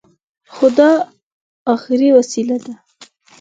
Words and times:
خو 0.53 0.65
دا 0.77 0.89
اخري 1.75 2.09
وسيله 2.17 2.57
ده. 2.65 2.73